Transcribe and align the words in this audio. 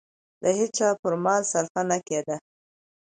د 0.41 0.43
هېچا 0.59 0.89
پر 1.01 1.13
مال 1.23 1.41
صرفه 1.51 1.81
نه 1.89 1.97
کېده. 2.07 2.37